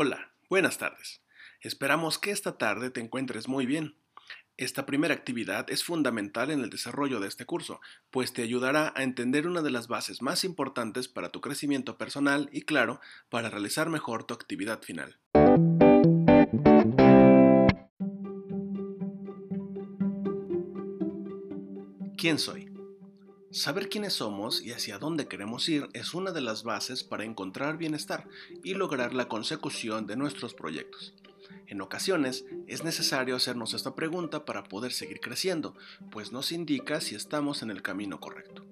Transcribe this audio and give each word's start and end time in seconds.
Hola, 0.00 0.30
buenas 0.48 0.78
tardes. 0.78 1.22
Esperamos 1.60 2.20
que 2.20 2.30
esta 2.30 2.56
tarde 2.56 2.90
te 2.90 3.00
encuentres 3.00 3.48
muy 3.48 3.66
bien. 3.66 3.96
Esta 4.56 4.86
primera 4.86 5.12
actividad 5.12 5.68
es 5.72 5.82
fundamental 5.82 6.52
en 6.52 6.60
el 6.60 6.70
desarrollo 6.70 7.18
de 7.18 7.26
este 7.26 7.46
curso, 7.46 7.80
pues 8.12 8.32
te 8.32 8.42
ayudará 8.42 8.92
a 8.94 9.02
entender 9.02 9.48
una 9.48 9.60
de 9.60 9.72
las 9.72 9.88
bases 9.88 10.22
más 10.22 10.44
importantes 10.44 11.08
para 11.08 11.30
tu 11.30 11.40
crecimiento 11.40 11.98
personal 11.98 12.48
y, 12.52 12.62
claro, 12.62 13.00
para 13.28 13.50
realizar 13.50 13.88
mejor 13.88 14.22
tu 14.22 14.34
actividad 14.34 14.80
final. 14.82 15.18
¿Quién 22.16 22.38
soy? 22.38 22.67
Saber 23.50 23.88
quiénes 23.88 24.12
somos 24.12 24.60
y 24.60 24.72
hacia 24.72 24.98
dónde 24.98 25.26
queremos 25.26 25.70
ir 25.70 25.88
es 25.94 26.12
una 26.12 26.32
de 26.32 26.42
las 26.42 26.64
bases 26.64 27.02
para 27.02 27.24
encontrar 27.24 27.78
bienestar 27.78 28.28
y 28.62 28.74
lograr 28.74 29.14
la 29.14 29.26
consecución 29.26 30.06
de 30.06 30.16
nuestros 30.16 30.52
proyectos. 30.52 31.14
En 31.66 31.80
ocasiones 31.80 32.44
es 32.66 32.84
necesario 32.84 33.36
hacernos 33.36 33.72
esta 33.72 33.94
pregunta 33.94 34.44
para 34.44 34.64
poder 34.64 34.92
seguir 34.92 35.20
creciendo, 35.20 35.74
pues 36.10 36.30
nos 36.30 36.52
indica 36.52 37.00
si 37.00 37.14
estamos 37.14 37.62
en 37.62 37.70
el 37.70 37.80
camino 37.80 38.20
correcto. 38.20 38.66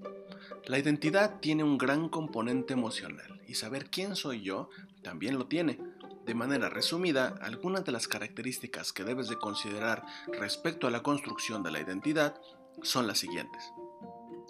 La 0.67 0.79
identidad 0.79 1.41
tiene 1.41 1.65
un 1.65 1.79
gran 1.79 2.11
componente 2.11 2.75
emocional 2.75 3.41
y 3.49 3.55
saber 3.55 3.89
quién 3.89 4.15
soy 4.15 4.43
yo 4.43 4.69
también 5.01 5.39
lo 5.39 5.47
tiene. 5.47 5.79
De 6.27 6.35
manera 6.35 6.69
resumida, 6.69 7.39
algunas 7.41 7.85
de 7.87 7.93
las 7.93 8.09
características 8.09 8.93
que 8.93 9.05
debes 9.05 9.29
de 9.29 9.39
considerar 9.39 10.05
respecto 10.39 10.87
a 10.87 10.91
la 10.91 11.03
construcción 11.03 11.63
de 11.63 11.71
la 11.71 11.81
identidad 11.81 12.39
son 12.83 13.07
las 13.07 13.19
siguientes. 13.19 13.73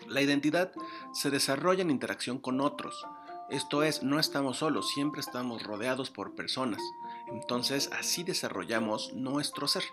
La 0.09 0.23
identidad 0.23 0.73
se 1.13 1.31
desarrolla 1.31 1.83
en 1.83 1.91
interacción 1.91 2.39
con 2.39 2.61
otros. 2.61 3.05
Esto 3.49 3.83
es, 3.83 4.03
no 4.03 4.19
estamos 4.19 4.59
solos, 4.59 4.91
siempre 4.91 5.21
estamos 5.21 5.63
rodeados 5.63 6.11
por 6.11 6.35
personas. 6.35 6.81
Entonces 7.29 7.91
así 7.93 8.23
desarrollamos 8.23 9.13
nuestro 9.15 9.69
ser. 9.69 9.85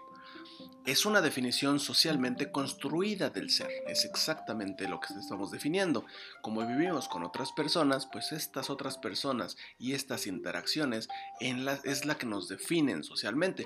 Es 0.86 1.06
una 1.06 1.22
definición 1.22 1.80
socialmente 1.80 2.52
construida 2.52 3.30
del 3.30 3.50
ser, 3.50 3.70
es 3.88 4.04
exactamente 4.04 4.88
lo 4.88 5.00
que 5.00 5.14
estamos 5.14 5.50
definiendo. 5.50 6.06
Como 6.42 6.66
vivimos 6.68 7.08
con 7.08 7.24
otras 7.24 7.54
personas, 7.54 8.06
pues 8.06 8.34
estas 8.34 8.70
otras 8.70 8.98
personas 8.98 9.56
y 9.80 9.94
estas 9.94 10.28
interacciones 10.28 11.08
es 11.40 12.06
la 12.06 12.16
que 12.16 12.26
nos 12.26 12.50
definen 12.50 13.04
socialmente 13.04 13.66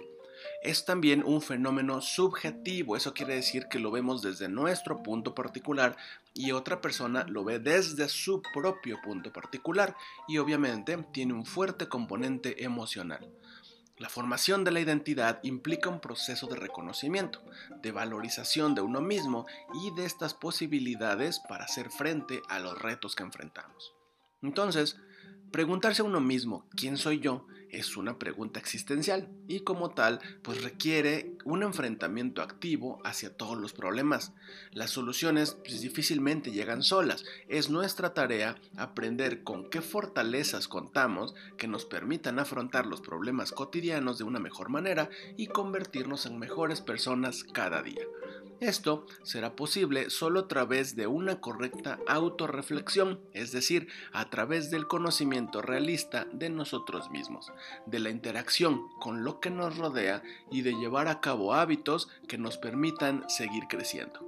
es 0.61 0.85
también 0.85 1.23
un 1.25 1.41
fenómeno 1.41 2.01
subjetivo. 2.01 2.95
Eso 2.95 3.13
quiere 3.13 3.35
decir 3.35 3.67
que 3.67 3.79
lo 3.79 3.91
vemos 3.91 4.21
desde 4.21 4.49
nuestro 4.49 5.03
punto 5.03 5.33
particular 5.33 5.97
y 6.33 6.51
otra 6.51 6.81
persona 6.81 7.25
lo 7.27 7.43
ve 7.43 7.59
desde 7.59 8.09
su 8.09 8.41
propio 8.53 8.99
punto 9.03 9.31
particular 9.33 9.95
y 10.27 10.37
obviamente 10.37 10.97
tiene 11.11 11.33
un 11.33 11.45
fuerte 11.45 11.87
componente 11.87 12.63
emocional. 12.63 13.27
La 13.97 14.09
formación 14.09 14.63
de 14.63 14.69
la 14.69 14.79
identidad 14.79 15.39
implica 15.41 15.89
un 15.89 15.99
proceso 15.99 16.45
de 16.45 16.55
reconocimiento, 16.55 17.41
de 17.81 17.91
valorización 17.91 18.75
de 18.75 18.81
uno 18.81 19.01
mismo 19.01 19.47
y 19.73 19.95
de 19.95 20.05
estas 20.05 20.35
posibilidades 20.35 21.39
para 21.39 21.65
hacer 21.65 21.89
frente 21.89 22.43
a 22.47 22.59
los 22.59 22.79
retos 22.79 23.15
que 23.15 23.23
enfrentamos. 23.23 23.95
Entonces, 24.43 24.97
preguntarse 25.51 26.03
a 26.03 26.05
uno 26.05 26.21
mismo, 26.21 26.67
¿quién 26.75 26.97
soy 26.97 27.19
yo? 27.19 27.47
Es 27.71 27.97
una 27.97 28.17
pregunta 28.17 28.59
existencial 28.59 29.29
y 29.47 29.61
como 29.61 29.91
tal 29.91 30.19
pues 30.41 30.63
requiere 30.63 31.33
un 31.45 31.63
enfrentamiento 31.63 32.41
activo 32.41 32.99
hacia 33.03 33.35
todos 33.35 33.57
los 33.57 33.73
problemas. 33.73 34.33
Las 34.71 34.91
soluciones 34.91 35.57
pues, 35.63 35.81
difícilmente 35.81 36.51
llegan 36.51 36.83
solas. 36.83 37.25
Es 37.47 37.69
nuestra 37.69 38.13
tarea 38.13 38.55
aprender 38.77 39.43
con 39.43 39.69
qué 39.69 39.81
fortalezas 39.81 40.67
contamos 40.67 41.35
que 41.57 41.67
nos 41.67 41.85
permitan 41.85 42.39
afrontar 42.39 42.85
los 42.85 43.01
problemas 43.01 43.51
cotidianos 43.51 44.17
de 44.17 44.23
una 44.23 44.39
mejor 44.39 44.69
manera 44.69 45.09
y 45.35 45.47
convertirnos 45.47 46.25
en 46.25 46.39
mejores 46.39 46.81
personas 46.81 47.43
cada 47.43 47.81
día. 47.81 48.03
Esto 48.59 49.05
será 49.21 49.55
posible 49.55 50.09
solo 50.09 50.41
a 50.41 50.47
través 50.47 50.95
de 50.95 51.05
una 51.05 51.39
correcta 51.39 51.99
autorreflexión, 52.07 53.19
es 53.33 53.51
decir, 53.51 53.87
a 54.13 54.31
través 54.31 54.71
del 54.71 54.87
conocimiento 54.87 55.61
realista 55.61 56.25
de 56.33 56.49
nosotros 56.49 57.11
mismos, 57.11 57.51
de 57.85 57.99
la 57.99 58.09
interacción 58.09 58.87
con 58.99 59.23
lo 59.23 59.39
que 59.39 59.51
nos 59.51 59.77
rodea 59.77 60.23
y 60.49 60.63
de 60.63 60.73
llevar 60.73 61.07
a 61.07 61.21
cabo 61.21 61.53
hábitos 61.53 62.09
que 62.27 62.39
nos 62.39 62.57
permitan 62.57 63.29
seguir 63.29 63.65
creciendo. 63.67 64.25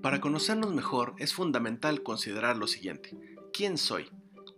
Para 0.00 0.22
conocernos 0.22 0.72
mejor 0.72 1.14
es 1.18 1.34
fundamental 1.34 2.02
considerar 2.02 2.56
lo 2.56 2.66
siguiente. 2.66 3.14
¿Quién 3.52 3.76
soy? 3.76 4.10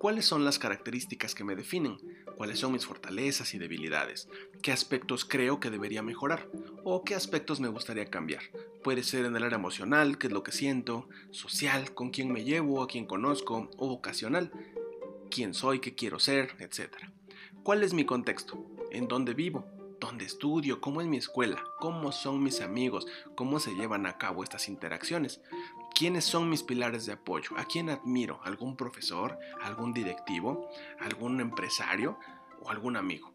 ¿Cuáles 0.02 0.26
son 0.26 0.44
las 0.44 0.58
características 0.58 1.32
que 1.32 1.44
me 1.44 1.54
definen? 1.54 1.96
¿Cuáles 2.36 2.58
son 2.58 2.72
mis 2.72 2.84
fortalezas 2.84 3.54
y 3.54 3.58
debilidades? 3.58 4.28
¿Qué 4.60 4.72
aspectos 4.72 5.24
creo 5.24 5.60
que 5.60 5.70
debería 5.70 6.02
mejorar? 6.02 6.48
¿O 6.82 7.04
qué 7.04 7.14
aspectos 7.14 7.60
me 7.60 7.68
gustaría 7.68 8.06
cambiar? 8.06 8.42
Puede 8.82 9.04
ser 9.04 9.26
en 9.26 9.36
el 9.36 9.44
área 9.44 9.58
emocional, 9.60 10.18
qué 10.18 10.26
es 10.26 10.32
lo 10.32 10.42
que 10.42 10.50
siento, 10.50 11.08
social, 11.30 11.94
con 11.94 12.10
quién 12.10 12.32
me 12.32 12.42
llevo, 12.42 12.82
a 12.82 12.88
quién 12.88 13.06
conozco, 13.06 13.70
o 13.76 13.86
vocacional, 13.86 14.50
quién 15.30 15.54
soy, 15.54 15.78
qué 15.78 15.94
quiero 15.94 16.18
ser, 16.18 16.56
etc. 16.58 16.96
¿Cuál 17.62 17.84
es 17.84 17.94
mi 17.94 18.04
contexto? 18.04 18.66
¿En 18.90 19.06
dónde 19.06 19.34
vivo? 19.34 19.64
¿Dónde 20.00 20.24
estudio? 20.24 20.80
¿Cómo 20.80 21.00
es 21.00 21.06
mi 21.06 21.18
escuela? 21.18 21.62
¿Cómo 21.78 22.10
son 22.10 22.42
mis 22.42 22.60
amigos? 22.60 23.06
¿Cómo 23.36 23.60
se 23.60 23.72
llevan 23.76 24.06
a 24.06 24.18
cabo 24.18 24.42
estas 24.42 24.66
interacciones? 24.66 25.40
¿Quiénes 25.94 26.24
son 26.24 26.48
mis 26.48 26.62
pilares 26.62 27.06
de 27.06 27.12
apoyo? 27.12 27.50
¿A 27.58 27.64
quién 27.64 27.90
admiro? 27.90 28.40
¿Algún 28.44 28.76
profesor? 28.76 29.38
¿Algún 29.62 29.92
directivo? 29.92 30.68
¿Algún 30.98 31.40
empresario? 31.40 32.18
¿O 32.62 32.70
algún 32.70 32.96
amigo? 32.96 33.34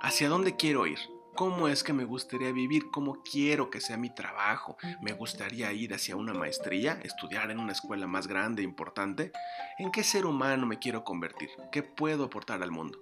¿Hacia 0.00 0.28
dónde 0.28 0.56
quiero 0.56 0.86
ir? 0.86 0.98
¿Cómo 1.34 1.68
es 1.68 1.82
que 1.82 1.92
me 1.92 2.04
gustaría 2.04 2.52
vivir? 2.52 2.90
¿Cómo 2.90 3.22
quiero 3.22 3.70
que 3.70 3.80
sea 3.80 3.96
mi 3.96 4.14
trabajo? 4.14 4.76
¿Me 5.02 5.12
gustaría 5.12 5.72
ir 5.72 5.92
hacia 5.92 6.16
una 6.16 6.34
maestría? 6.34 7.00
¿Estudiar 7.02 7.50
en 7.50 7.58
una 7.58 7.72
escuela 7.72 8.06
más 8.06 8.26
grande 8.26 8.62
e 8.62 8.64
importante? 8.64 9.32
¿En 9.78 9.90
qué 9.90 10.02
ser 10.02 10.24
humano 10.24 10.66
me 10.66 10.78
quiero 10.78 11.04
convertir? 11.04 11.50
¿Qué 11.72 11.82
puedo 11.82 12.24
aportar 12.24 12.62
al 12.62 12.70
mundo? 12.70 13.00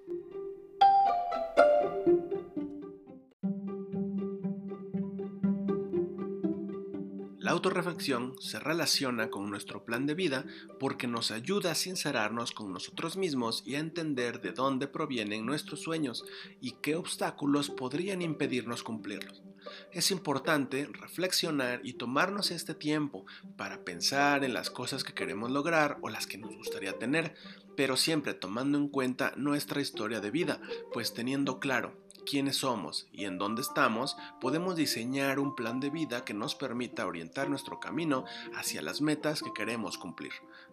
Autorreflexión 7.56 8.34
se 8.38 8.58
relaciona 8.58 9.30
con 9.30 9.50
nuestro 9.50 9.84
plan 9.84 10.06
de 10.06 10.14
vida 10.14 10.44
porque 10.78 11.06
nos 11.06 11.30
ayuda 11.30 11.72
a 11.72 11.74
sincerarnos 11.74 12.52
con 12.52 12.72
nosotros 12.72 13.16
mismos 13.16 13.62
y 13.66 13.74
a 13.74 13.78
entender 13.78 14.40
de 14.40 14.52
dónde 14.52 14.86
provienen 14.86 15.46
nuestros 15.46 15.80
sueños 15.80 16.24
y 16.60 16.72
qué 16.82 16.96
obstáculos 16.96 17.70
podrían 17.70 18.20
impedirnos 18.20 18.82
cumplirlos. 18.82 19.42
Es 19.90 20.10
importante 20.10 20.86
reflexionar 20.92 21.80
y 21.82 21.94
tomarnos 21.94 22.50
este 22.50 22.74
tiempo 22.74 23.24
para 23.56 23.84
pensar 23.84 24.44
en 24.44 24.52
las 24.52 24.70
cosas 24.70 25.02
que 25.02 25.14
queremos 25.14 25.50
lograr 25.50 25.98
o 26.02 26.10
las 26.10 26.26
que 26.26 26.38
nos 26.38 26.54
gustaría 26.54 26.98
tener, 26.98 27.34
pero 27.74 27.96
siempre 27.96 28.34
tomando 28.34 28.76
en 28.78 28.88
cuenta 28.88 29.32
nuestra 29.36 29.80
historia 29.80 30.20
de 30.20 30.30
vida, 30.30 30.60
pues 30.92 31.14
teniendo 31.14 31.58
claro 31.58 32.05
quiénes 32.26 32.58
somos 32.58 33.06
y 33.12 33.24
en 33.24 33.38
dónde 33.38 33.62
estamos, 33.62 34.16
podemos 34.40 34.76
diseñar 34.76 35.38
un 35.38 35.54
plan 35.54 35.80
de 35.80 35.88
vida 35.88 36.24
que 36.24 36.34
nos 36.34 36.54
permita 36.54 37.06
orientar 37.06 37.48
nuestro 37.48 37.80
camino 37.80 38.26
hacia 38.54 38.82
las 38.82 39.00
metas 39.00 39.42
que 39.42 39.54
queremos 39.54 39.96
cumplir, 39.96 40.32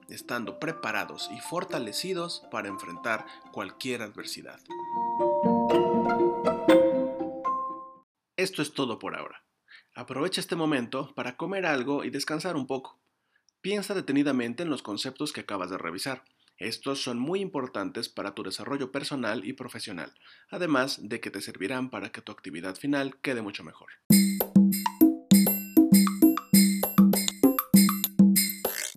estando 0.09 0.59
preparados 0.59 1.29
y 1.31 1.39
fortalecidos 1.39 2.43
para 2.51 2.67
enfrentar 2.67 3.25
cualquier 3.53 4.01
adversidad. 4.01 4.59
Esto 8.35 8.61
es 8.61 8.73
todo 8.73 8.99
por 8.99 9.15
ahora. 9.15 9.45
Aprovecha 9.95 10.41
este 10.41 10.55
momento 10.55 11.13
para 11.15 11.37
comer 11.37 11.65
algo 11.65 12.03
y 12.03 12.09
descansar 12.09 12.57
un 12.57 12.67
poco. 12.67 12.99
Piensa 13.61 13.93
detenidamente 13.93 14.63
en 14.63 14.69
los 14.69 14.81
conceptos 14.81 15.31
que 15.31 15.41
acabas 15.41 15.69
de 15.69 15.77
revisar 15.77 16.25
estos 16.63 17.01
son 17.03 17.19
muy 17.19 17.41
importantes 17.41 18.09
para 18.09 18.33
tu 18.33 18.43
desarrollo 18.43 18.91
personal 18.91 19.45
y 19.45 19.53
profesional, 19.53 20.13
además 20.49 20.99
de 21.01 21.19
que 21.19 21.31
te 21.31 21.41
servirán 21.41 21.89
para 21.89 22.11
que 22.11 22.21
tu 22.21 22.31
actividad 22.31 22.75
final 22.75 23.17
quede 23.21 23.41
mucho 23.41 23.63
mejor. 23.63 23.89